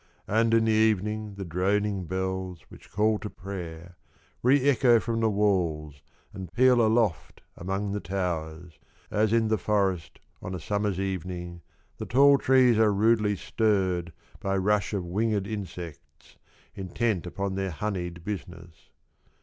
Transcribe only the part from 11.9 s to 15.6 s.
The tall trees are rudely stirred By rush of winged